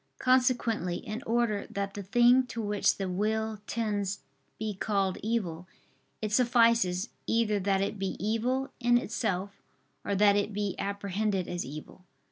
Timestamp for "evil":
5.21-5.67, 8.17-8.71, 11.63-12.03